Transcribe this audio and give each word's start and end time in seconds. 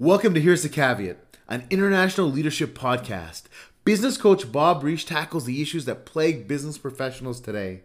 Welcome 0.00 0.32
to 0.34 0.40
Here's 0.40 0.62
the 0.62 0.68
Caveat, 0.68 1.18
an 1.48 1.66
international 1.70 2.30
leadership 2.30 2.78
podcast. 2.78 3.46
Business 3.84 4.16
coach 4.16 4.52
Bob 4.52 4.84
Risch 4.84 5.04
tackles 5.04 5.44
the 5.44 5.60
issues 5.60 5.86
that 5.86 6.06
plague 6.06 6.46
business 6.46 6.78
professionals 6.78 7.40
today. 7.40 7.80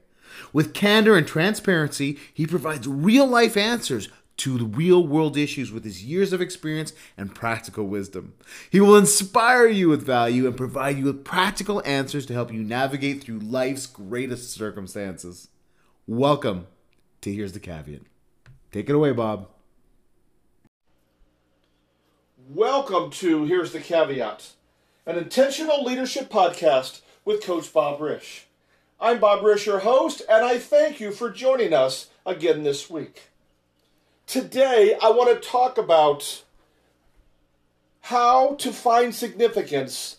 With 0.54 0.76
candor 0.76 1.18
and 1.18 1.26
transparency, 1.26 2.20
he 2.32 2.46
provides 2.46 2.88
real 2.88 3.26
life 3.26 3.58
answers 3.58 4.10
to 4.38 4.60
the 4.60 4.66
real 4.66 5.08
world 5.08 5.38
issues 5.38 5.72
with 5.72 5.84
his 5.84 6.06
years 6.06 6.34
of 6.34 6.40
experience 6.40 6.94
and 7.18 7.34
practical 7.34 7.88
wisdom. 7.88 8.34
He 8.70 8.80
will 8.80 8.96
inspire 8.96 9.66
you 9.66 9.90
with 9.90 10.06
value 10.06 10.46
and 10.46 10.56
provide 10.56 11.00
you 11.00 11.06
with 11.06 11.26
practical 11.26 11.82
answers 11.84 12.28
to 12.28 12.34
help 12.36 12.54
you 12.54 12.62
navigate 12.62 13.24
through 13.24 13.40
life's 13.40 13.88
greatest 13.88 14.52
circumstances. 14.52 15.48
Welcome 16.06 16.68
to 17.22 17.34
Here's 17.34 17.54
the 17.54 17.60
Caveat. 17.60 18.04
Take 18.72 18.88
it 18.88 18.96
away, 18.96 19.14
Bob. 19.14 19.50
Welcome 22.50 23.10
to 23.12 23.46
Here's 23.46 23.72
the 23.72 23.80
Caveat, 23.80 24.52
an 25.06 25.18
intentional 25.18 25.82
leadership 25.82 26.30
podcast 26.30 27.00
with 27.24 27.42
Coach 27.42 27.72
Bob 27.72 28.00
Risch. 28.00 28.42
I'm 29.00 29.20
Bob 29.20 29.44
Risch, 29.44 29.66
your 29.66 29.80
host, 29.80 30.22
and 30.30 30.44
I 30.44 30.58
thank 30.58 31.00
you 31.00 31.12
for 31.14 31.30
joining 31.30 31.74
us 31.74 32.10
again 32.26 32.64
this 32.64 32.90
week. 32.90 33.30
Today, 34.28 34.98
I 35.02 35.10
want 35.12 35.42
to 35.42 35.50
talk 35.50 35.78
about 35.78 36.44
how 38.02 38.56
to 38.56 38.74
find 38.74 39.16
significance 39.16 40.18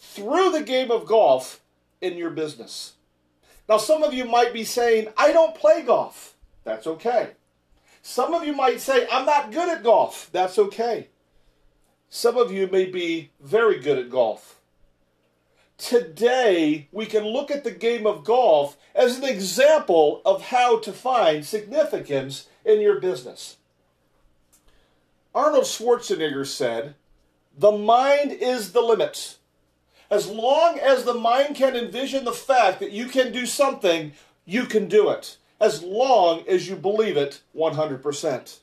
through 0.00 0.52
the 0.52 0.62
game 0.62 0.90
of 0.90 1.04
golf 1.04 1.60
in 2.00 2.16
your 2.16 2.30
business. 2.30 2.94
Now, 3.68 3.76
some 3.76 4.02
of 4.02 4.14
you 4.14 4.24
might 4.24 4.54
be 4.54 4.64
saying, 4.64 5.08
I 5.18 5.30
don't 5.30 5.54
play 5.54 5.82
golf. 5.82 6.36
That's 6.64 6.86
okay. 6.86 7.32
Some 8.00 8.32
of 8.32 8.46
you 8.46 8.54
might 8.54 8.80
say, 8.80 9.06
I'm 9.12 9.26
not 9.26 9.52
good 9.52 9.68
at 9.68 9.84
golf. 9.84 10.30
That's 10.32 10.58
okay. 10.58 11.08
Some 12.08 12.36
of 12.36 12.52
you 12.52 12.66
may 12.66 12.86
be 12.86 13.30
very 13.40 13.78
good 13.78 13.98
at 13.98 14.10
golf. 14.10 14.56
Today, 15.78 16.88
we 16.90 17.04
can 17.04 17.24
look 17.24 17.50
at 17.50 17.64
the 17.64 17.70
game 17.70 18.06
of 18.06 18.24
golf 18.24 18.78
as 18.94 19.18
an 19.18 19.24
example 19.24 20.22
of 20.24 20.44
how 20.44 20.78
to 20.78 20.92
find 20.92 21.44
significance 21.44 22.48
in 22.64 22.80
your 22.80 22.98
business. 22.98 23.56
Arnold 25.34 25.64
Schwarzenegger 25.64 26.46
said, 26.46 26.94
The 27.58 27.72
mind 27.72 28.32
is 28.32 28.72
the 28.72 28.80
limit. 28.80 29.36
As 30.10 30.28
long 30.28 30.78
as 30.78 31.04
the 31.04 31.14
mind 31.14 31.56
can 31.56 31.76
envision 31.76 32.24
the 32.24 32.32
fact 32.32 32.80
that 32.80 32.92
you 32.92 33.06
can 33.06 33.32
do 33.32 33.44
something, 33.44 34.12
you 34.46 34.64
can 34.64 34.88
do 34.88 35.10
it, 35.10 35.36
as 35.60 35.82
long 35.82 36.44
as 36.48 36.68
you 36.68 36.76
believe 36.76 37.18
it 37.18 37.42
100%. 37.54 38.58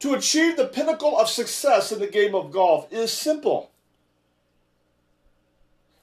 To 0.00 0.14
achieve 0.14 0.56
the 0.56 0.66
pinnacle 0.66 1.18
of 1.18 1.28
success 1.28 1.90
in 1.90 1.98
the 1.98 2.06
game 2.06 2.34
of 2.34 2.52
golf 2.52 2.92
is 2.92 3.12
simple. 3.12 3.70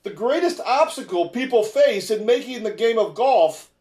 The 0.03 0.09
greatest 0.11 0.59
obstacle 0.59 1.29
people 1.29 1.63
face 1.63 2.11
in 2.11 2.25
making 2.25 2.63
the 2.63 2.71
game 2.71 2.99
of 2.99 3.15
golf 3.15 3.71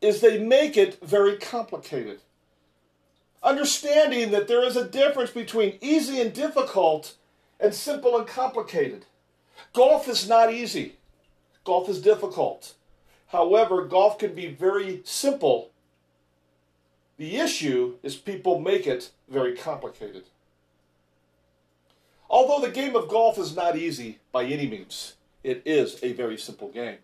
is 0.00 0.20
they 0.20 0.38
make 0.38 0.76
it 0.76 1.00
very 1.02 1.36
complicated. 1.38 2.20
Understanding 3.42 4.32
that 4.32 4.48
there 4.48 4.64
is 4.64 4.76
a 4.76 4.88
difference 4.88 5.30
between 5.30 5.78
easy 5.80 6.20
and 6.20 6.32
difficult 6.32 7.14
and 7.60 7.72
simple 7.72 8.18
and 8.18 8.26
complicated. 8.26 9.06
Golf 9.72 10.08
is 10.08 10.28
not 10.28 10.52
easy, 10.52 10.96
golf 11.64 11.88
is 11.88 12.02
difficult. 12.02 12.74
However, 13.28 13.84
golf 13.84 14.18
can 14.18 14.34
be 14.34 14.48
very 14.48 15.00
simple 15.04 15.70
the 17.18 17.36
issue 17.36 17.94
is 18.02 18.16
people 18.16 18.60
make 18.60 18.86
it 18.86 19.10
very 19.28 19.56
complicated. 19.56 20.24
Although 22.28 22.66
the 22.66 22.72
game 22.72 22.96
of 22.96 23.08
golf 23.08 23.38
is 23.38 23.56
not 23.56 23.76
easy 23.76 24.18
by 24.32 24.44
any 24.44 24.66
means, 24.66 25.14
it 25.42 25.62
is 25.64 25.98
a 26.02 26.12
very 26.12 26.36
simple 26.36 26.68
game. 26.68 26.98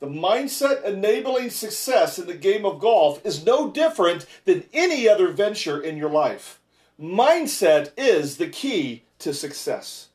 The 0.00 0.06
mindset 0.06 0.84
enabling 0.84 1.50
success 1.50 2.18
in 2.18 2.26
the 2.26 2.34
game 2.34 2.64
of 2.64 2.80
golf 2.80 3.24
is 3.26 3.44
no 3.44 3.70
different 3.70 4.26
than 4.44 4.64
any 4.72 5.08
other 5.08 5.28
venture 5.28 5.80
in 5.80 5.96
your 5.96 6.10
life. 6.10 6.60
Mindset 7.00 7.90
is 7.96 8.36
the 8.36 8.48
key 8.48 9.02
to 9.18 9.34
success. 9.34 10.08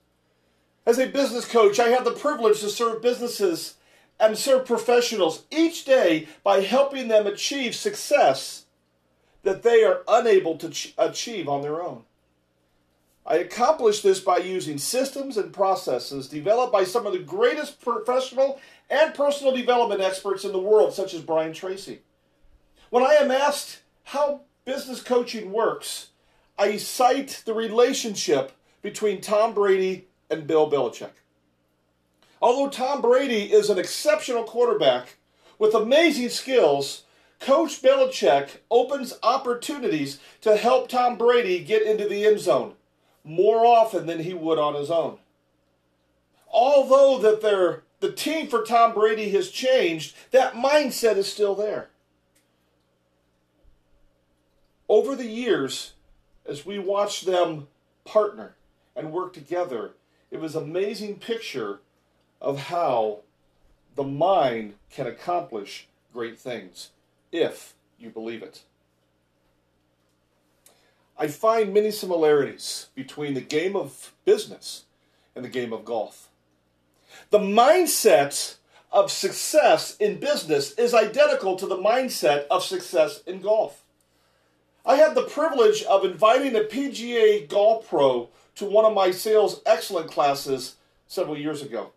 As 0.86 1.00
a 1.00 1.08
business 1.08 1.46
coach, 1.46 1.80
I 1.80 1.90
have 1.90 2.06
the 2.06 2.12
privilege 2.12 2.60
to 2.62 2.70
serve 2.70 3.02
businesses 3.02 3.76
and 4.20 4.38
serve 4.38 4.66
professionals 4.66 5.44
each 5.52 5.86
day 5.86 6.28
by 6.44 6.62
helping 6.62 7.08
them 7.08 7.28
achieve 7.28 7.76
success 7.76 8.63
that 9.44 9.64
they 9.64 9.84
are 9.84 10.02
unable 10.08 10.58
to 10.58 10.70
ch- 10.70 10.94
achieve 10.98 11.48
on 11.48 11.62
their 11.62 11.82
own. 11.82 12.04
I 13.26 13.36
accomplish 13.36 14.02
this 14.02 14.20
by 14.20 14.38
using 14.38 14.78
systems 14.78 15.38
and 15.38 15.54
processes 15.54 16.28
developed 16.28 16.74
by 16.74 16.84
some 16.84 17.06
of 17.06 17.14
the 17.14 17.20
greatest 17.20 17.80
professional 17.80 18.60
and 18.90 19.14
personal 19.14 19.56
development 19.56 20.02
experts 20.02 20.44
in 20.44 20.52
the 20.52 20.60
world, 20.60 20.94
such 20.94 21.14
as 21.14 21.22
Brian 21.22 21.54
Tracy. 21.54 22.02
When 22.90 23.04
I 23.04 23.14
am 23.14 23.32
asked 23.32 23.80
how 24.04 24.42
business 24.66 25.02
coaching 25.02 25.52
works, 25.52 26.10
I 26.58 26.78
cite 26.78 27.44
the 27.46 27.54
relationship 27.54 28.52
between 28.82 29.22
Tom 29.22 29.54
Brady 29.54 30.08
and 30.30 30.46
Bill 30.46 30.70
Belichick. 30.70 31.12
Although 32.42 32.70
Tom 32.70 33.02
Brady 33.02 33.54
is 33.54 33.70
an 33.70 33.80
exceptional 33.80 34.44
quarterback 34.44 35.16
with 35.58 35.74
amazing 35.74 36.30
skills, 36.30 37.04
Coach 37.44 37.82
Belichick 37.82 38.60
opens 38.72 39.20
opportunities 39.22 40.18
to 40.40 40.56
help 40.56 40.88
Tom 40.88 41.18
Brady 41.18 41.62
get 41.62 41.82
into 41.82 42.08
the 42.08 42.26
end 42.26 42.40
zone 42.40 42.76
more 43.26 43.66
often 43.66 44.06
than 44.06 44.20
he 44.20 44.34
would 44.34 44.58
on 44.58 44.76
his 44.76 44.90
own. 44.90 45.18
Although 46.50 47.20
that 47.20 47.42
the 48.00 48.12
team 48.14 48.48
for 48.48 48.64
Tom 48.64 48.94
Brady 48.94 49.30
has 49.32 49.50
changed, 49.50 50.16
that 50.32 50.54
mindset 50.54 51.18
is 51.18 51.30
still 51.30 51.54
there. 51.54 51.90
Over 54.88 55.14
the 55.14 55.28
years, 55.28 55.94
as 56.46 56.66
we 56.66 56.80
watched 56.80 57.26
them 57.26 57.68
partner 58.06 58.56
and 58.96 59.12
work 59.12 59.34
together, 59.34 59.92
it 60.32 60.40
was 60.40 60.56
an 60.56 60.64
amazing 60.64 61.20
picture 61.20 61.82
of 62.40 62.58
how 62.68 63.20
the 63.96 64.04
mind 64.04 64.76
can 64.90 65.08
accomplish 65.08 65.88
great 66.14 66.40
things 66.40 66.92
if 67.34 67.74
you 68.00 68.10
believe 68.10 68.44
it. 68.44 68.62
I 71.18 71.28
find 71.28 71.74
many 71.74 71.92
similarities 71.92 72.88
between 72.96 73.34
the 73.34 73.42
game 73.42 73.76
of 73.76 74.14
business 74.26 74.86
and 75.36 75.44
the 75.44 75.50
game 75.50 75.74
of 75.74 75.86
golf. 75.86 76.30
The 77.30 77.40
mindset 77.40 78.56
of 78.92 79.12
success 79.12 79.98
in 79.98 80.20
business 80.20 80.72
is 80.74 80.94
identical 80.94 81.56
to 81.58 81.66
the 81.66 81.78
mindset 81.78 82.46
of 82.50 82.64
success 82.64 83.22
in 83.26 83.42
golf. 83.42 83.84
I 84.86 84.96
had 84.96 85.16
the 85.16 85.24
privilege 85.24 85.84
of 85.84 86.04
inviting 86.04 86.56
a 86.56 86.62
PGA 86.62 87.48
golf 87.48 87.88
pro 87.88 88.30
to 88.56 88.66
one 88.66 88.86
of 88.86 88.94
my 88.94 89.12
sales 89.12 89.62
excellent 89.66 90.12
classes 90.12 90.76
several 91.08 91.38
years 91.38 91.62
ago. 91.62 91.92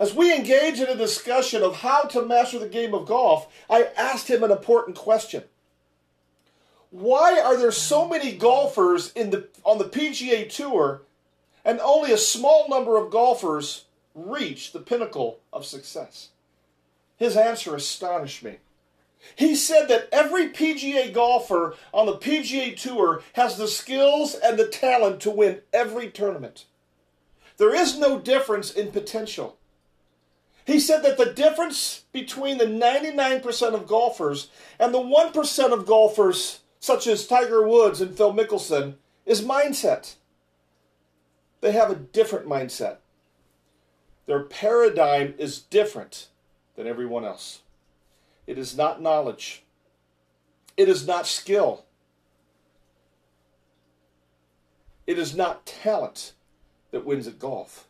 As 0.00 0.14
we 0.14 0.34
engage 0.34 0.80
in 0.80 0.86
a 0.86 0.94
discussion 0.94 1.62
of 1.62 1.76
how 1.76 2.02
to 2.02 2.24
master 2.24 2.58
the 2.58 2.68
game 2.68 2.94
of 2.94 3.06
golf, 3.06 3.48
I 3.68 3.88
asked 3.96 4.28
him 4.28 4.44
an 4.44 4.52
important 4.52 4.96
question. 4.96 5.42
Why 6.90 7.40
are 7.40 7.56
there 7.56 7.72
so 7.72 8.08
many 8.08 8.32
golfers 8.32 9.12
in 9.12 9.30
the, 9.30 9.48
on 9.64 9.78
the 9.78 9.84
PGA 9.84 10.48
Tour 10.48 11.02
and 11.64 11.80
only 11.80 12.12
a 12.12 12.18
small 12.18 12.68
number 12.68 12.96
of 12.96 13.10
golfers 13.10 13.84
reach 14.14 14.72
the 14.72 14.78
pinnacle 14.78 15.40
of 15.52 15.66
success? 15.66 16.28
His 17.16 17.36
answer 17.36 17.74
astonished 17.74 18.44
me. 18.44 18.58
He 19.34 19.56
said 19.56 19.88
that 19.88 20.08
every 20.12 20.50
PGA 20.50 21.12
golfer 21.12 21.74
on 21.92 22.06
the 22.06 22.16
PGA 22.16 22.80
Tour 22.80 23.22
has 23.32 23.56
the 23.56 23.66
skills 23.66 24.36
and 24.36 24.56
the 24.56 24.68
talent 24.68 25.20
to 25.22 25.30
win 25.30 25.60
every 25.72 26.08
tournament. 26.08 26.66
There 27.56 27.74
is 27.74 27.98
no 27.98 28.20
difference 28.20 28.70
in 28.70 28.92
potential. 28.92 29.57
He 30.68 30.78
said 30.78 31.02
that 31.02 31.16
the 31.16 31.32
difference 31.32 32.04
between 32.12 32.58
the 32.58 32.66
99% 32.66 33.72
of 33.72 33.86
golfers 33.86 34.50
and 34.78 34.92
the 34.92 34.98
1% 34.98 35.72
of 35.72 35.86
golfers, 35.86 36.60
such 36.78 37.06
as 37.06 37.26
Tiger 37.26 37.66
Woods 37.66 38.02
and 38.02 38.14
Phil 38.14 38.34
Mickelson, 38.34 38.96
is 39.24 39.40
mindset. 39.40 40.16
They 41.62 41.72
have 41.72 41.90
a 41.90 41.94
different 41.94 42.46
mindset. 42.46 42.98
Their 44.26 44.42
paradigm 44.42 45.32
is 45.38 45.58
different 45.58 46.28
than 46.76 46.86
everyone 46.86 47.24
else. 47.24 47.62
It 48.46 48.58
is 48.58 48.76
not 48.76 49.00
knowledge, 49.00 49.64
it 50.76 50.86
is 50.86 51.06
not 51.06 51.26
skill, 51.26 51.86
it 55.06 55.18
is 55.18 55.34
not 55.34 55.64
talent 55.64 56.34
that 56.90 57.06
wins 57.06 57.26
at 57.26 57.38
golf. 57.38 57.87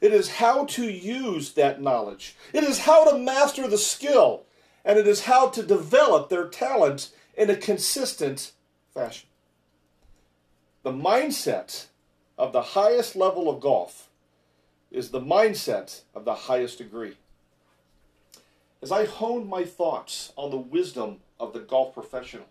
It 0.00 0.12
is 0.12 0.28
how 0.28 0.66
to 0.66 0.84
use 0.84 1.52
that 1.52 1.80
knowledge. 1.80 2.36
It 2.52 2.64
is 2.64 2.80
how 2.80 3.10
to 3.10 3.18
master 3.18 3.66
the 3.66 3.78
skill. 3.78 4.44
And 4.84 4.98
it 4.98 5.06
is 5.06 5.24
how 5.24 5.48
to 5.48 5.62
develop 5.62 6.28
their 6.28 6.48
talent 6.48 7.10
in 7.36 7.50
a 7.50 7.56
consistent 7.56 8.52
fashion. 8.94 9.28
The 10.82 10.92
mindset 10.92 11.86
of 12.38 12.52
the 12.52 12.62
highest 12.62 13.16
level 13.16 13.48
of 13.48 13.60
golf 13.60 14.08
is 14.90 15.10
the 15.10 15.20
mindset 15.20 16.02
of 16.14 16.24
the 16.24 16.34
highest 16.34 16.78
degree. 16.78 17.16
As 18.80 18.92
I 18.92 19.06
honed 19.06 19.48
my 19.48 19.64
thoughts 19.64 20.32
on 20.36 20.50
the 20.50 20.56
wisdom 20.56 21.18
of 21.40 21.52
the 21.52 21.60
golf 21.60 21.94
professional, 21.94 22.46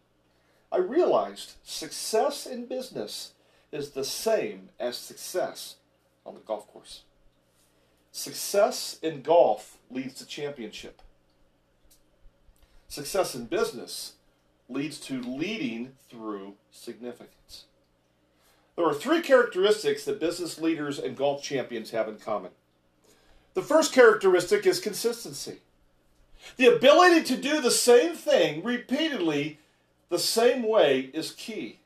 I 0.72 0.78
realized 0.78 1.54
success 1.64 2.46
in 2.46 2.66
business 2.66 3.32
is 3.72 3.92
the 3.92 4.04
same 4.04 4.70
as 4.80 4.98
success 4.98 5.76
on 6.26 6.34
the 6.34 6.42
golf 6.42 6.68
course. 6.68 7.04
Success 8.16 8.98
in 9.02 9.22
golf 9.22 9.78
leads 9.92 10.14
to 10.14 10.26
championship. 10.26 11.02
Success 12.88 13.36
in 13.36 13.44
business 13.44 14.14
leads 14.70 15.02
to 15.02 15.22
leading 15.22 15.92
through 16.10 16.54
significance. 16.72 17.66
There 18.78 18.86
are 18.86 18.94
three 18.94 19.20
characteristics 19.20 20.06
that 20.06 20.22
business 20.22 20.58
leaders 20.62 20.98
and 20.98 21.18
golf 21.18 21.44
champions 21.44 21.92
have 21.92 22.08
in 22.08 22.16
common. 22.16 22.52
The 23.54 23.62
first 23.62 23.92
characteristic 23.92 24.66
is 24.66 24.80
consistency. 24.80 25.58
The 26.56 26.74
ability 26.74 27.24
to 27.26 27.36
do 27.36 27.60
the 27.60 27.70
same 27.70 28.16
thing 28.16 28.64
repeatedly 28.64 29.60
the 30.08 30.20
same 30.20 30.64
way 30.64 31.10
is 31.14 31.32
key. 31.32 31.80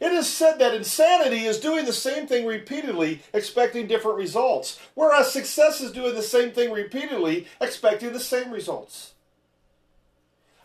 It 0.00 0.12
is 0.12 0.28
said 0.28 0.58
that 0.58 0.74
insanity 0.74 1.44
is 1.44 1.58
doing 1.58 1.84
the 1.84 1.92
same 1.92 2.26
thing 2.26 2.46
repeatedly, 2.46 3.22
expecting 3.32 3.86
different 3.86 4.18
results, 4.18 4.78
whereas 4.94 5.32
success 5.32 5.80
is 5.80 5.92
doing 5.92 6.14
the 6.14 6.22
same 6.22 6.50
thing 6.50 6.70
repeatedly, 6.70 7.46
expecting 7.60 8.12
the 8.12 8.20
same 8.20 8.50
results. 8.50 9.14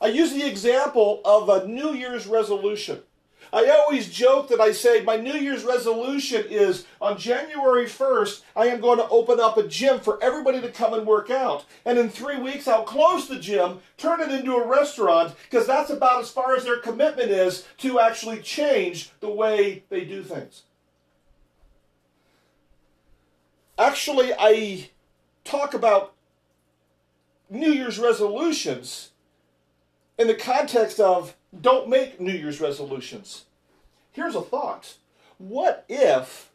I 0.01 0.07
use 0.07 0.33
the 0.33 0.47
example 0.47 1.21
of 1.23 1.47
a 1.47 1.67
New 1.67 1.93
Year's 1.93 2.25
resolution. 2.25 3.03
I 3.53 3.69
always 3.69 4.09
joke 4.09 4.47
that 4.47 4.61
I 4.61 4.71
say 4.71 5.03
my 5.03 5.17
New 5.17 5.33
Year's 5.33 5.65
resolution 5.65 6.45
is 6.49 6.85
on 7.01 7.17
January 7.17 7.85
1st, 7.85 8.41
I 8.55 8.67
am 8.67 8.79
going 8.79 8.97
to 8.97 9.09
open 9.09 9.41
up 9.41 9.57
a 9.57 9.67
gym 9.67 9.99
for 9.99 10.23
everybody 10.23 10.61
to 10.61 10.71
come 10.71 10.93
and 10.93 11.05
work 11.05 11.29
out. 11.29 11.65
And 11.85 11.99
in 11.99 12.09
three 12.09 12.37
weeks, 12.37 12.67
I'll 12.67 12.83
close 12.83 13.27
the 13.27 13.39
gym, 13.39 13.79
turn 13.97 14.21
it 14.21 14.31
into 14.31 14.55
a 14.55 14.65
restaurant, 14.65 15.35
because 15.49 15.67
that's 15.67 15.89
about 15.89 16.21
as 16.21 16.31
far 16.31 16.55
as 16.55 16.63
their 16.63 16.79
commitment 16.79 17.29
is 17.29 17.67
to 17.79 17.99
actually 17.99 18.41
change 18.41 19.11
the 19.19 19.29
way 19.29 19.83
they 19.89 20.05
do 20.05 20.23
things. 20.23 20.63
Actually, 23.77 24.31
I 24.39 24.89
talk 25.43 25.73
about 25.73 26.13
New 27.49 27.71
Year's 27.71 27.99
resolutions 27.99 29.10
in 30.17 30.27
the 30.27 30.35
context 30.35 30.99
of 30.99 31.35
don't 31.59 31.89
make 31.89 32.19
New 32.19 32.33
Year's 32.33 32.61
resolutions. 32.61 33.45
Here's 34.11 34.35
a 34.35 34.41
thought. 34.41 34.95
What 35.37 35.85
if 35.89 36.51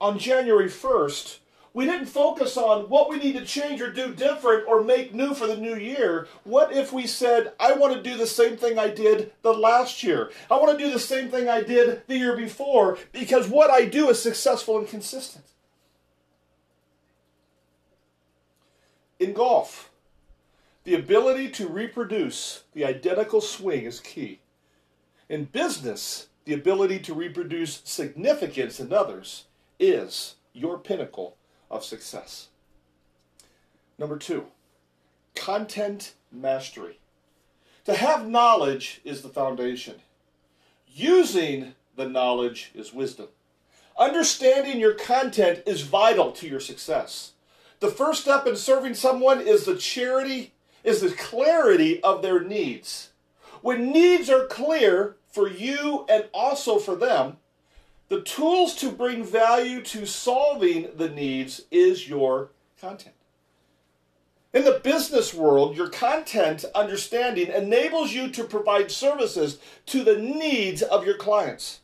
on 0.00 0.18
January 0.18 0.68
1st, 0.68 1.38
we 1.74 1.84
didn't 1.84 2.06
focus 2.06 2.56
on 2.56 2.88
what 2.88 3.08
we 3.08 3.18
need 3.18 3.34
to 3.34 3.44
change 3.44 3.80
or 3.80 3.92
do 3.92 4.12
different 4.14 4.66
or 4.66 4.82
make 4.82 5.14
new 5.14 5.34
for 5.34 5.46
the 5.46 5.56
new 5.56 5.76
year. 5.76 6.26
What 6.44 6.72
if 6.72 6.92
we 6.92 7.06
said, 7.06 7.52
I 7.60 7.74
want 7.74 7.94
to 7.94 8.02
do 8.02 8.16
the 8.16 8.26
same 8.26 8.56
thing 8.56 8.78
I 8.78 8.88
did 8.88 9.32
the 9.42 9.52
last 9.52 10.02
year? 10.02 10.32
I 10.50 10.56
want 10.56 10.76
to 10.76 10.84
do 10.84 10.90
the 10.90 10.98
same 10.98 11.28
thing 11.28 11.48
I 11.48 11.62
did 11.62 12.02
the 12.06 12.16
year 12.16 12.36
before 12.36 12.98
because 13.12 13.48
what 13.48 13.70
I 13.70 13.84
do 13.84 14.08
is 14.08 14.20
successful 14.20 14.78
and 14.78 14.88
consistent. 14.88 15.44
In 19.20 19.32
golf, 19.32 19.87
the 20.88 20.94
ability 20.94 21.50
to 21.50 21.68
reproduce 21.68 22.62
the 22.72 22.82
identical 22.82 23.42
swing 23.42 23.84
is 23.84 24.00
key. 24.00 24.40
In 25.28 25.44
business, 25.44 26.28
the 26.46 26.54
ability 26.54 26.98
to 27.00 27.12
reproduce 27.12 27.82
significance 27.84 28.80
in 28.80 28.90
others 28.90 29.44
is 29.78 30.36
your 30.54 30.78
pinnacle 30.78 31.36
of 31.70 31.84
success. 31.84 32.48
Number 33.98 34.16
two, 34.16 34.46
content 35.36 36.14
mastery. 36.32 37.00
To 37.84 37.94
have 37.94 38.26
knowledge 38.26 39.02
is 39.04 39.20
the 39.20 39.28
foundation. 39.28 39.96
Using 40.86 41.74
the 41.96 42.08
knowledge 42.08 42.70
is 42.74 42.94
wisdom. 42.94 43.28
Understanding 43.98 44.80
your 44.80 44.94
content 44.94 45.64
is 45.66 45.82
vital 45.82 46.32
to 46.32 46.48
your 46.48 46.60
success. 46.60 47.32
The 47.80 47.90
first 47.90 48.22
step 48.22 48.46
in 48.46 48.56
serving 48.56 48.94
someone 48.94 49.42
is 49.42 49.66
the 49.66 49.76
charity 49.76 50.52
is 50.88 51.02
the 51.02 51.10
clarity 51.10 52.02
of 52.02 52.22
their 52.22 52.40
needs. 52.40 53.10
When 53.60 53.92
needs 53.92 54.30
are 54.30 54.46
clear 54.46 55.16
for 55.30 55.46
you 55.46 56.06
and 56.08 56.24
also 56.32 56.78
for 56.78 56.96
them, 56.96 57.36
the 58.08 58.22
tools 58.22 58.74
to 58.76 58.90
bring 58.90 59.22
value 59.22 59.82
to 59.82 60.06
solving 60.06 60.88
the 60.96 61.10
needs 61.10 61.60
is 61.70 62.08
your 62.08 62.52
content. 62.80 63.14
In 64.54 64.64
the 64.64 64.80
business 64.82 65.34
world, 65.34 65.76
your 65.76 65.90
content 65.90 66.64
understanding 66.74 67.48
enables 67.48 68.14
you 68.14 68.30
to 68.30 68.44
provide 68.44 68.90
services 68.90 69.58
to 69.86 70.02
the 70.02 70.16
needs 70.16 70.80
of 70.80 71.04
your 71.04 71.18
clients. 71.18 71.80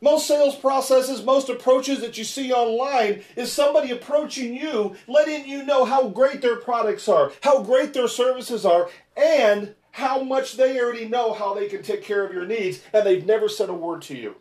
Most 0.00 0.28
sales 0.28 0.54
processes, 0.54 1.24
most 1.24 1.48
approaches 1.48 2.00
that 2.00 2.16
you 2.16 2.24
see 2.24 2.52
online 2.52 3.22
is 3.36 3.52
somebody 3.52 3.90
approaching 3.90 4.54
you, 4.54 4.96
letting 5.08 5.46
you 5.48 5.64
know 5.64 5.84
how 5.84 6.08
great 6.08 6.40
their 6.40 6.56
products 6.56 7.08
are, 7.08 7.32
how 7.42 7.62
great 7.62 7.94
their 7.94 8.08
services 8.08 8.64
are, 8.64 8.88
and 9.16 9.74
how 9.90 10.22
much 10.22 10.56
they 10.56 10.80
already 10.80 11.08
know 11.08 11.32
how 11.32 11.54
they 11.54 11.68
can 11.68 11.82
take 11.82 12.02
care 12.02 12.24
of 12.24 12.32
your 12.32 12.46
needs, 12.46 12.80
and 12.92 13.04
they've 13.04 13.26
never 13.26 13.48
said 13.48 13.68
a 13.68 13.74
word 13.74 14.02
to 14.02 14.16
you. 14.16 14.36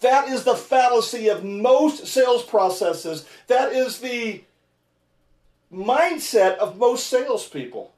That 0.00 0.28
is 0.28 0.44
the 0.44 0.56
fallacy 0.56 1.28
of 1.28 1.44
most 1.44 2.06
sales 2.06 2.42
processes. 2.42 3.28
That 3.48 3.72
is 3.72 3.98
the 3.98 4.44
mindset 5.72 6.56
of 6.56 6.78
most 6.78 7.06
salespeople. 7.08 7.93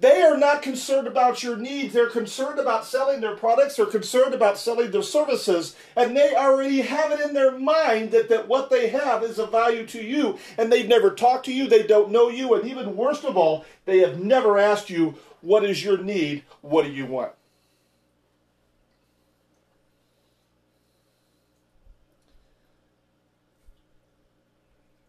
They 0.00 0.22
are 0.22 0.36
not 0.36 0.62
concerned 0.62 1.06
about 1.06 1.42
your 1.42 1.56
needs. 1.56 1.94
They're 1.94 2.10
concerned 2.10 2.58
about 2.58 2.84
selling 2.84 3.20
their 3.20 3.36
products. 3.36 3.76
They're 3.76 3.86
concerned 3.86 4.34
about 4.34 4.58
selling 4.58 4.90
their 4.90 5.02
services. 5.02 5.76
And 5.96 6.16
they 6.16 6.34
already 6.34 6.80
have 6.80 7.12
it 7.12 7.20
in 7.20 7.34
their 7.34 7.58
mind 7.58 8.10
that, 8.10 8.28
that 8.28 8.48
what 8.48 8.70
they 8.70 8.88
have 8.88 9.22
is 9.22 9.38
of 9.38 9.52
value 9.52 9.86
to 9.86 10.02
you. 10.02 10.38
And 10.56 10.70
they've 10.70 10.88
never 10.88 11.10
talked 11.10 11.46
to 11.46 11.52
you. 11.52 11.68
They 11.68 11.84
don't 11.84 12.10
know 12.10 12.28
you. 12.28 12.54
And 12.54 12.68
even 12.68 12.96
worst 12.96 13.24
of 13.24 13.36
all, 13.36 13.64
they 13.84 13.98
have 13.98 14.18
never 14.20 14.58
asked 14.58 14.90
you, 14.90 15.14
What 15.40 15.64
is 15.64 15.84
your 15.84 15.98
need? 15.98 16.44
What 16.60 16.84
do 16.84 16.90
you 16.90 17.06
want? 17.06 17.32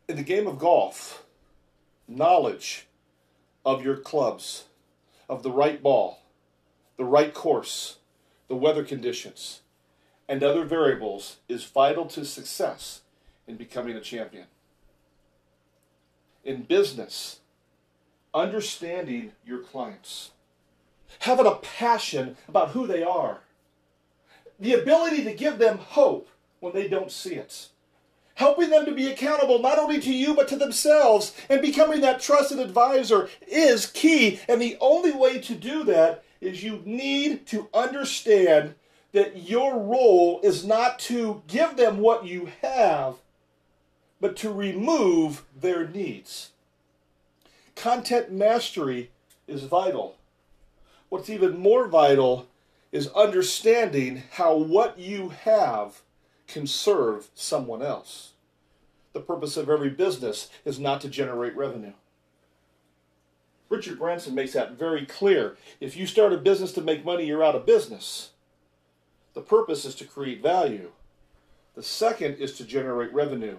In 0.07 0.15
the 0.15 0.23
game 0.23 0.47
of 0.47 0.57
golf, 0.57 1.23
knowledge 2.07 2.88
of 3.69 3.85
your 3.85 3.97
clubs, 3.97 4.63
of 5.29 5.43
the 5.43 5.51
right 5.51 5.83
ball, 5.83 6.23
the 6.97 7.05
right 7.05 7.35
course, 7.35 7.97
the 8.47 8.55
weather 8.55 8.83
conditions, 8.83 9.61
and 10.27 10.41
other 10.41 10.65
variables 10.65 11.37
is 11.47 11.65
vital 11.65 12.07
to 12.07 12.25
success 12.25 13.01
in 13.47 13.57
becoming 13.57 13.95
a 13.95 14.01
champion. 14.01 14.45
In 16.43 16.63
business, 16.63 17.41
understanding 18.33 19.33
your 19.45 19.59
clients, 19.59 20.31
having 21.19 21.45
a 21.45 21.55
passion 21.55 22.37
about 22.47 22.71
who 22.71 22.87
they 22.87 23.03
are, 23.03 23.41
the 24.59 24.73
ability 24.73 25.23
to 25.25 25.33
give 25.35 25.59
them 25.59 25.77
hope 25.77 26.27
when 26.59 26.73
they 26.73 26.87
don't 26.87 27.11
see 27.11 27.35
it 27.35 27.69
helping 28.39 28.69
them 28.69 28.85
to 28.85 28.93
be 28.93 29.07
accountable 29.07 29.59
not 29.59 29.77
only 29.77 29.99
to 29.99 30.13
you 30.13 30.33
but 30.33 30.47
to 30.47 30.55
themselves 30.55 31.35
and 31.49 31.61
becoming 31.61 31.99
that 31.99 32.21
trusted 32.21 32.57
advisor 32.57 33.29
is 33.45 33.85
key. 33.85 34.39
And 34.47 34.61
the 34.61 34.77
only 34.79 35.11
way 35.11 35.39
to 35.39 35.53
do 35.53 35.83
that 35.83 36.23
is 36.39 36.63
you 36.63 36.81
need 36.85 37.45
to 37.47 37.67
understand 37.73 38.75
that 39.11 39.49
your 39.49 39.77
role 39.77 40.39
is 40.41 40.65
not 40.65 40.99
to 40.99 41.43
give 41.47 41.75
them 41.75 41.97
what 41.97 42.25
you 42.25 42.49
have, 42.61 43.15
but 44.21 44.37
to 44.37 44.53
remove 44.53 45.43
their 45.59 45.85
needs. 45.85 46.51
Content 47.75 48.31
mastery 48.31 49.11
is 49.49 49.63
vital. 49.63 50.15
What's 51.09 51.29
even 51.29 51.59
more 51.59 51.89
vital 51.89 52.47
is 52.93 53.07
understanding 53.09 54.23
how 54.31 54.55
what 54.55 54.97
you 54.97 55.29
have 55.43 56.03
can 56.49 56.67
serve 56.67 57.29
someone 57.33 57.81
else. 57.81 58.33
The 59.13 59.21
purpose 59.21 59.55
of 59.55 59.69
every 59.69 59.89
business 59.89 60.49
is 60.65 60.79
not 60.79 61.01
to 61.01 61.09
generate 61.09 61.55
revenue. 61.55 61.93
Richard 63.69 63.99
Branson 63.99 64.35
makes 64.35 64.53
that 64.53 64.73
very 64.73 65.05
clear. 65.05 65.55
If 65.79 65.95
you 65.95 66.07
start 66.07 66.33
a 66.33 66.37
business 66.37 66.73
to 66.73 66.81
make 66.81 67.05
money, 67.05 67.25
you're 67.25 67.43
out 67.43 67.55
of 67.55 67.65
business. 67.65 68.31
The 69.33 69.41
purpose 69.41 69.85
is 69.85 69.95
to 69.95 70.05
create 70.05 70.41
value. 70.41 70.91
The 71.75 71.83
second 71.83 72.35
is 72.35 72.53
to 72.57 72.65
generate 72.65 73.13
revenue. 73.13 73.57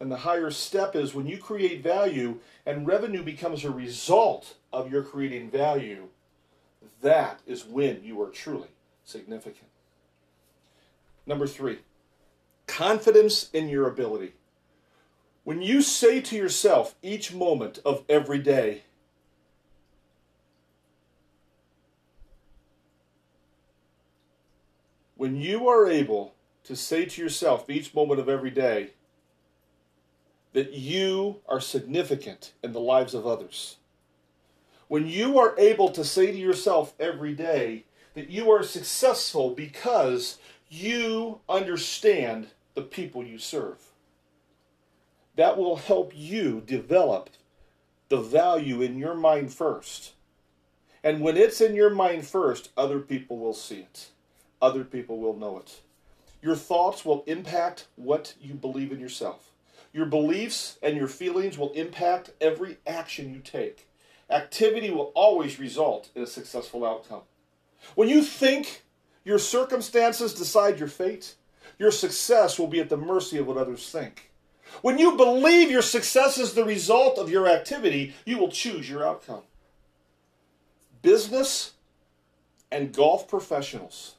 And 0.00 0.10
the 0.10 0.16
higher 0.18 0.50
step 0.50 0.96
is 0.96 1.14
when 1.14 1.26
you 1.26 1.38
create 1.38 1.82
value 1.82 2.40
and 2.64 2.86
revenue 2.86 3.22
becomes 3.22 3.64
a 3.64 3.70
result 3.70 4.56
of 4.72 4.90
your 4.90 5.02
creating 5.02 5.50
value, 5.50 6.08
that 7.02 7.40
is 7.46 7.64
when 7.64 8.02
you 8.02 8.20
are 8.22 8.30
truly 8.30 8.68
significant. 9.04 9.68
Number 11.26 11.46
three, 11.46 11.78
confidence 12.66 13.50
in 13.52 13.68
your 13.68 13.88
ability. 13.88 14.32
When 15.42 15.60
you 15.60 15.82
say 15.82 16.20
to 16.20 16.36
yourself 16.36 16.94
each 17.02 17.32
moment 17.32 17.78
of 17.84 18.04
every 18.08 18.38
day, 18.38 18.82
when 25.16 25.36
you 25.36 25.68
are 25.68 25.88
able 25.88 26.34
to 26.64 26.76
say 26.76 27.04
to 27.04 27.22
yourself 27.22 27.68
each 27.70 27.94
moment 27.94 28.20
of 28.20 28.28
every 28.28 28.50
day 28.50 28.90
that 30.52 30.72
you 30.72 31.36
are 31.48 31.60
significant 31.60 32.52
in 32.62 32.72
the 32.72 32.80
lives 32.80 33.14
of 33.14 33.26
others, 33.26 33.76
when 34.88 35.06
you 35.06 35.38
are 35.38 35.54
able 35.58 35.90
to 35.90 36.04
say 36.04 36.30
to 36.30 36.38
yourself 36.38 36.94
every 37.00 37.34
day 37.34 37.84
that 38.14 38.30
you 38.30 38.50
are 38.50 38.62
successful 38.62 39.50
because 39.50 40.38
you 40.68 41.40
understand 41.48 42.48
the 42.74 42.82
people 42.82 43.24
you 43.24 43.38
serve, 43.38 43.78
that 45.36 45.56
will 45.56 45.76
help 45.76 46.12
you 46.14 46.62
develop 46.66 47.30
the 48.08 48.20
value 48.20 48.82
in 48.82 48.98
your 48.98 49.14
mind 49.14 49.52
first. 49.52 50.12
And 51.02 51.20
when 51.20 51.36
it's 51.36 51.60
in 51.60 51.74
your 51.74 51.90
mind 51.90 52.26
first, 52.26 52.70
other 52.76 53.00
people 53.00 53.38
will 53.38 53.54
see 53.54 53.80
it 53.80 54.10
other 54.60 54.84
people 54.84 55.18
will 55.18 55.36
know 55.36 55.58
it. 55.58 55.80
Your 56.42 56.56
thoughts 56.56 57.04
will 57.04 57.24
impact 57.26 57.86
what 57.96 58.34
you 58.40 58.54
believe 58.54 58.92
in 58.92 59.00
yourself. 59.00 59.52
Your 59.92 60.06
beliefs 60.06 60.78
and 60.82 60.96
your 60.96 61.08
feelings 61.08 61.56
will 61.56 61.72
impact 61.72 62.30
every 62.40 62.78
action 62.86 63.32
you 63.32 63.40
take. 63.40 63.88
Activity 64.28 64.90
will 64.90 65.12
always 65.14 65.58
result 65.58 66.10
in 66.14 66.22
a 66.22 66.26
successful 66.26 66.84
outcome. 66.84 67.22
When 67.94 68.08
you 68.08 68.22
think 68.22 68.82
your 69.26 69.40
circumstances 69.40 70.32
decide 70.32 70.78
your 70.78 70.88
fate, 70.88 71.34
your 71.80 71.90
success 71.90 72.60
will 72.60 72.68
be 72.68 72.78
at 72.78 72.88
the 72.88 72.96
mercy 72.96 73.38
of 73.38 73.48
what 73.48 73.56
others 73.56 73.90
think. 73.90 74.30
When 74.82 74.98
you 74.98 75.16
believe 75.16 75.68
your 75.68 75.82
success 75.82 76.38
is 76.38 76.54
the 76.54 76.64
result 76.64 77.18
of 77.18 77.28
your 77.28 77.48
activity, 77.48 78.14
you 78.24 78.38
will 78.38 78.52
choose 78.52 78.88
your 78.88 79.04
outcome. 79.04 79.42
Business 81.02 81.72
and 82.70 82.92
golf 82.92 83.26
professionals 83.26 84.14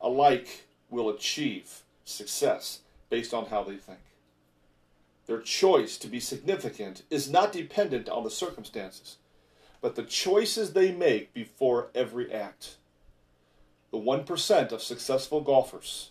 alike 0.00 0.66
will 0.88 1.08
achieve 1.08 1.82
success 2.04 2.78
based 3.10 3.34
on 3.34 3.46
how 3.46 3.64
they 3.64 3.76
think. 3.76 3.98
Their 5.26 5.40
choice 5.40 5.98
to 5.98 6.06
be 6.06 6.20
significant 6.20 7.02
is 7.10 7.28
not 7.28 7.52
dependent 7.52 8.08
on 8.08 8.22
the 8.22 8.30
circumstances, 8.30 9.16
but 9.80 9.96
the 9.96 10.04
choices 10.04 10.74
they 10.74 10.92
make 10.92 11.34
before 11.34 11.88
every 11.92 12.32
act. 12.32 12.76
The 13.94 14.00
1% 14.00 14.72
of 14.72 14.82
successful 14.82 15.40
golfers, 15.40 16.10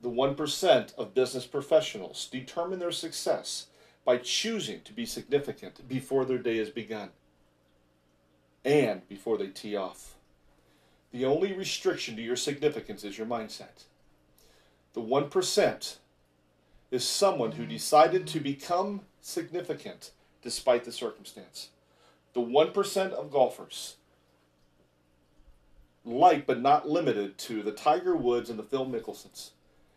the 0.00 0.08
1% 0.08 0.94
of 0.94 1.12
business 1.12 1.44
professionals 1.44 2.26
determine 2.32 2.78
their 2.78 2.92
success 2.92 3.66
by 4.06 4.16
choosing 4.16 4.80
to 4.84 4.94
be 4.94 5.04
significant 5.04 5.86
before 5.86 6.24
their 6.24 6.38
day 6.38 6.56
has 6.56 6.70
begun 6.70 7.10
and 8.64 9.06
before 9.06 9.36
they 9.36 9.48
tee 9.48 9.76
off. 9.76 10.14
The 11.12 11.26
only 11.26 11.52
restriction 11.52 12.16
to 12.16 12.22
your 12.22 12.36
significance 12.36 13.04
is 13.04 13.18
your 13.18 13.26
mindset. 13.26 13.84
The 14.94 15.02
1% 15.02 15.96
is 16.90 17.06
someone 17.06 17.52
who 17.52 17.66
decided 17.66 18.26
to 18.28 18.40
become 18.40 19.02
significant 19.20 20.12
despite 20.40 20.84
the 20.84 20.92
circumstance. 20.92 21.68
The 22.32 22.40
1% 22.40 23.12
of 23.12 23.30
golfers, 23.30 23.97
like 26.08 26.46
but 26.46 26.60
not 26.60 26.88
limited 26.88 27.38
to 27.38 27.62
the 27.62 27.72
Tiger 27.72 28.16
Woods 28.16 28.50
and 28.50 28.58
the 28.58 28.64
Phil 28.64 28.86
Mickelsons, 28.86 29.50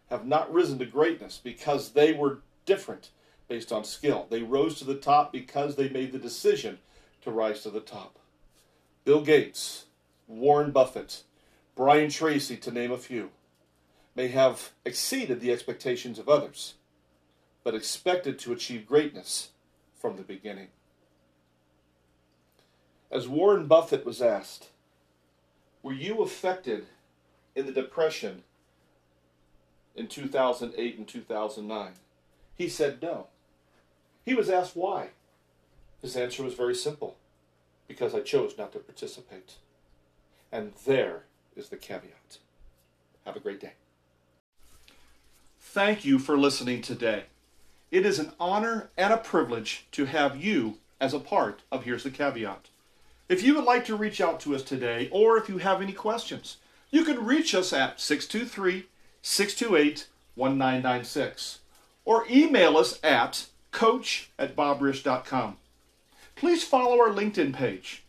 have 0.09 0.25
not 0.25 0.53
risen 0.53 0.77
to 0.79 0.85
greatness 0.85 1.39
because 1.41 1.91
they 1.91 2.11
were 2.11 2.39
different 2.65 3.09
based 3.47 3.71
on 3.71 3.83
skill. 3.83 4.27
They 4.29 4.43
rose 4.43 4.77
to 4.79 4.85
the 4.85 4.95
top 4.95 5.31
because 5.31 5.75
they 5.75 5.89
made 5.89 6.11
the 6.11 6.19
decision 6.19 6.79
to 7.21 7.31
rise 7.31 7.63
to 7.63 7.69
the 7.69 7.79
top. 7.79 8.17
Bill 9.05 9.21
Gates, 9.21 9.85
Warren 10.27 10.71
Buffett, 10.71 11.23
Brian 11.75 12.09
Tracy, 12.09 12.57
to 12.57 12.71
name 12.71 12.91
a 12.91 12.97
few, 12.97 13.31
may 14.15 14.27
have 14.27 14.71
exceeded 14.85 15.39
the 15.39 15.51
expectations 15.51 16.19
of 16.19 16.29
others, 16.29 16.75
but 17.63 17.73
expected 17.75 18.37
to 18.39 18.51
achieve 18.51 18.85
greatness 18.85 19.49
from 19.99 20.17
the 20.17 20.23
beginning. 20.23 20.67
As 23.09 23.27
Warren 23.27 23.67
Buffett 23.67 24.05
was 24.05 24.21
asked, 24.21 24.69
Were 25.83 25.93
you 25.93 26.21
affected 26.21 26.85
in 27.55 27.65
the 27.65 27.71
Depression 27.71 28.43
in 29.95 30.07
2008 30.07 30.97
and 30.97 31.07
2009? 31.07 31.91
He 32.55 32.69
said 32.69 33.01
no. 33.01 33.27
He 34.23 34.33
was 34.33 34.49
asked 34.49 34.75
why. 34.75 35.09
His 36.01 36.15
answer 36.15 36.43
was 36.43 36.53
very 36.53 36.75
simple 36.75 37.17
because 37.87 38.13
I 38.13 38.21
chose 38.21 38.57
not 38.57 38.71
to 38.73 38.79
participate. 38.79 39.55
And 40.51 40.73
there 40.85 41.23
is 41.55 41.69
the 41.69 41.77
caveat. 41.77 42.37
Have 43.25 43.35
a 43.35 43.39
great 43.39 43.59
day. 43.59 43.73
Thank 45.59 46.03
you 46.03 46.19
for 46.19 46.37
listening 46.37 46.81
today. 46.81 47.25
It 47.91 48.05
is 48.05 48.19
an 48.19 48.33
honor 48.39 48.89
and 48.97 49.13
a 49.13 49.17
privilege 49.17 49.85
to 49.91 50.05
have 50.05 50.41
you 50.41 50.77
as 50.99 51.13
a 51.13 51.19
part 51.19 51.61
of 51.71 51.83
Here's 51.83 52.03
the 52.03 52.11
Caveat. 52.11 52.69
If 53.31 53.43
you 53.43 53.55
would 53.55 53.63
like 53.63 53.85
to 53.85 53.95
reach 53.95 54.19
out 54.19 54.41
to 54.41 54.53
us 54.53 54.61
today, 54.61 55.07
or 55.09 55.37
if 55.37 55.47
you 55.47 55.59
have 55.59 55.81
any 55.81 55.93
questions, 55.93 56.57
you 56.89 57.05
can 57.05 57.25
reach 57.25 57.55
us 57.55 57.71
at 57.71 58.01
623 58.01 58.87
628 59.21 60.07
1996 60.35 61.59
or 62.03 62.25
email 62.29 62.75
us 62.75 62.99
at 63.01 63.45
coach 63.71 64.29
at 64.37 64.53
bobrisch.com. 64.53 65.55
Please 66.35 66.65
follow 66.65 66.99
our 66.99 67.07
LinkedIn 67.07 67.53
page 67.53 68.03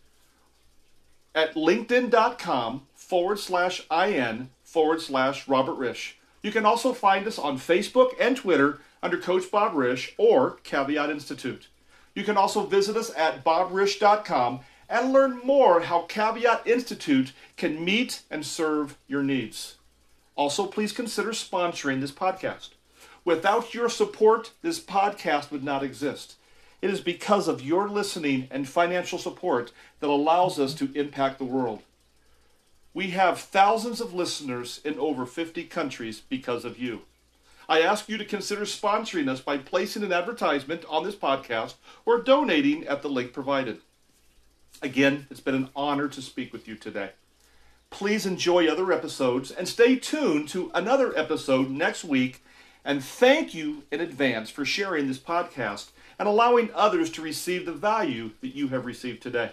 at 1.37 1.55
linkedin.com 1.55 2.83
forward 2.97 3.38
slash 3.38 3.87
in 3.93 4.50
forward 4.64 5.00
slash 5.00 5.47
Robert 5.47 5.79
Risch. 5.79 6.14
You 6.43 6.50
can 6.50 6.67
also 6.67 6.93
find 6.93 7.29
us 7.29 7.38
on 7.38 7.59
Facebook 7.59 8.11
and 8.19 8.37
Twitter 8.37 8.81
under 9.00 9.19
Coach 9.19 9.52
Bob 9.52 9.75
Risch 9.75 10.14
or 10.19 10.59
Caveat 10.64 11.11
Institute. 11.11 11.69
You 12.12 12.25
can 12.25 12.37
also 12.37 12.67
visit 12.67 12.97
us 12.97 13.12
at 13.17 13.45
bobrisch.com 13.45 14.61
and 14.89 15.12
learn 15.12 15.41
more 15.45 15.83
how 15.83 16.03
Caveat 16.03 16.67
Institute 16.67 17.33
can 17.57 17.85
meet 17.85 18.23
and 18.31 18.45
serve 18.45 18.97
your 19.09 19.23
needs. 19.23 19.77
Also, 20.37 20.67
please 20.67 20.93
consider 20.93 21.31
sponsoring 21.31 22.01
this 22.01 22.12
podcast. 22.12 22.71
Without 23.25 23.75
your 23.75 23.89
support, 23.89 24.53
this 24.62 24.81
podcast 24.81 25.51
would 25.51 25.62
not 25.62 25.83
exist. 25.83 26.35
It 26.81 26.91
is 26.91 27.01
because 27.01 27.47
of 27.47 27.62
your 27.62 27.89
listening 27.89 28.49
and 28.51 28.69
financial 28.69 29.19
support 29.19 29.71
that 30.01 30.11
allows 30.11 30.59
us 30.59 30.75
to 30.75 30.93
impact 30.95 31.39
the 31.39 31.45
world. 31.45 31.83
We 32.95 33.11
have 33.11 33.39
thousands 33.41 34.01
of 34.01 34.12
listeners 34.12 34.81
in 34.85 34.99
over 34.99 35.25
50 35.25 35.65
countries 35.65 36.21
because 36.29 36.65
of 36.65 36.79
you. 36.79 37.03
I 37.69 37.81
ask 37.81 38.09
you 38.09 38.19
to 38.19 38.25
consider 38.25 38.62
sponsoring 38.62 39.29
us 39.29 39.41
by 39.41 39.57
placing 39.59 40.03
an 40.03 40.12
advertisement 40.12 40.85
on 40.89 41.05
this 41.05 41.15
podcast 41.15 41.75
or 42.05 42.21
donating 42.21 42.87
at 42.87 43.03
the 43.03 43.09
link 43.09 43.33
provided. 43.33 43.81
Again, 44.81 45.26
it's 45.31 45.41
been 45.41 45.55
an 45.55 45.69
honor 45.76 46.09
to 46.09 46.23
speak 46.23 46.52
with 46.52 46.67
you 46.67 46.76
today. 46.76 47.11
Please 47.91 48.25
enjoy 48.25 48.67
other 48.67 48.91
episodes 48.91 49.50
and 49.50 49.69
stay 49.69 49.97
tuned 49.97 50.49
to 50.49 50.71
another 50.75 51.17
episode 51.17 51.71
next 51.71 52.05
week. 52.05 52.43
And 52.85 53.05
thank 53.05 53.55
you 53.55 53.85
in 53.93 54.00
advance 54.00 54.50
for 54.50 54.64
sharing 54.64 55.07
this 55.07 55.19
podcast 55.19 55.91
and 56.19 56.26
allowing 56.26 56.71
others 56.75 57.11
to 57.11 57.23
receive 57.23 57.67
the 57.67 57.73
value 57.73 58.31
that 58.41 58.55
you 58.55 58.69
have 58.69 58.87
received 58.87 59.23
today. 59.23 59.52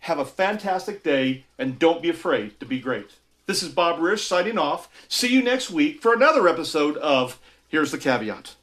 Have 0.00 0.18
a 0.18 0.24
fantastic 0.24 1.02
day 1.02 1.44
and 1.58 1.78
don't 1.78 2.02
be 2.02 2.10
afraid 2.10 2.58
to 2.60 2.66
be 2.66 2.80
great. 2.80 3.12
This 3.46 3.62
is 3.62 3.68
Bob 3.70 4.00
Risch 4.00 4.26
signing 4.26 4.58
off. 4.58 4.88
See 5.08 5.32
you 5.32 5.42
next 5.42 5.70
week 5.70 6.02
for 6.02 6.12
another 6.12 6.48
episode 6.48 6.96
of 6.96 7.38
Here's 7.68 7.92
the 7.92 7.98
Caveat. 7.98 8.56